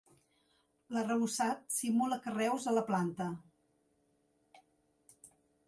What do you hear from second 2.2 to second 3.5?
carreus a la planta.